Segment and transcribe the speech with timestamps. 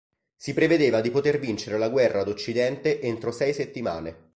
[0.35, 4.15] Si prevedeva di poter vincere la guerra ad occidente entro sei settimane.